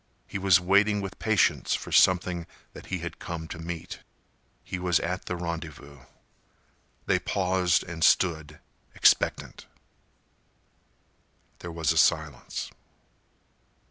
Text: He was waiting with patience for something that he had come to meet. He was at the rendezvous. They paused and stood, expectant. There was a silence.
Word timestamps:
He 0.25 0.39
was 0.39 0.59
waiting 0.59 0.99
with 0.99 1.19
patience 1.19 1.75
for 1.75 1.91
something 1.91 2.47
that 2.73 2.87
he 2.87 3.01
had 3.01 3.19
come 3.19 3.47
to 3.49 3.59
meet. 3.59 3.99
He 4.63 4.79
was 4.79 4.99
at 4.99 5.25
the 5.25 5.35
rendezvous. 5.35 5.99
They 7.05 7.19
paused 7.19 7.83
and 7.83 8.03
stood, 8.03 8.57
expectant. 8.95 9.67
There 11.59 11.71
was 11.71 11.91
a 11.91 11.99
silence. 11.99 12.71